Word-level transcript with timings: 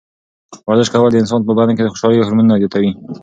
ورزش 0.69 0.87
کول 0.93 1.09
د 1.13 1.17
انسان 1.21 1.41
په 1.45 1.51
بدن 1.57 1.73
کې 1.75 1.83
د 1.83 1.91
خوشحالۍ 1.93 2.15
هورمونونه 2.17 2.59
زیاتوي. 2.61 2.91